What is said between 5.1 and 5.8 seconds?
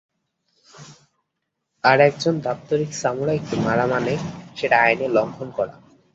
লঙ্ঘন করা।